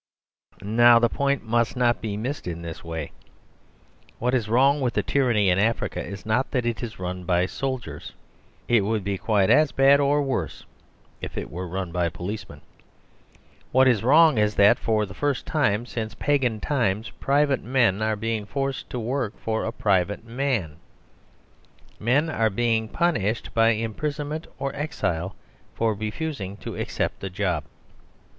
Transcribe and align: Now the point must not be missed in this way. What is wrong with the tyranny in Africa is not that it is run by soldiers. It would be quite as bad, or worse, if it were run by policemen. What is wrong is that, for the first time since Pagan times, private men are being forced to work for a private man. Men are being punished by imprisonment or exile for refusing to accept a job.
Now 0.63 0.97
the 0.97 1.09
point 1.09 1.43
must 1.43 1.77
not 1.77 2.01
be 2.01 2.17
missed 2.17 2.47
in 2.47 2.63
this 2.63 2.83
way. 2.83 3.11
What 4.17 4.33
is 4.33 4.49
wrong 4.49 4.81
with 4.81 4.95
the 4.95 5.03
tyranny 5.03 5.51
in 5.51 5.59
Africa 5.59 6.03
is 6.03 6.25
not 6.25 6.49
that 6.49 6.65
it 6.65 6.81
is 6.81 6.97
run 6.97 7.23
by 7.23 7.45
soldiers. 7.45 8.11
It 8.67 8.81
would 8.83 9.03
be 9.03 9.19
quite 9.19 9.51
as 9.51 9.71
bad, 9.71 9.99
or 9.99 10.23
worse, 10.23 10.65
if 11.21 11.37
it 11.37 11.51
were 11.51 11.67
run 11.67 11.91
by 11.91 12.09
policemen. 12.09 12.61
What 13.71 13.87
is 13.87 14.03
wrong 14.03 14.39
is 14.39 14.55
that, 14.55 14.79
for 14.79 15.05
the 15.05 15.13
first 15.13 15.45
time 15.45 15.85
since 15.85 16.15
Pagan 16.15 16.59
times, 16.61 17.11
private 17.19 17.61
men 17.63 18.01
are 18.01 18.15
being 18.15 18.47
forced 18.47 18.89
to 18.89 18.99
work 18.99 19.37
for 19.37 19.63
a 19.65 19.71
private 19.71 20.25
man. 20.25 20.77
Men 21.99 22.27
are 22.27 22.49
being 22.49 22.89
punished 22.89 23.53
by 23.53 23.69
imprisonment 23.69 24.47
or 24.57 24.75
exile 24.75 25.35
for 25.75 25.93
refusing 25.93 26.57
to 26.57 26.75
accept 26.75 27.23
a 27.23 27.29
job. 27.29 27.65